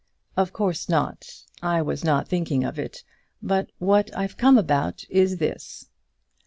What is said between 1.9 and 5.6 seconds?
not thinking of it. But what I've come about is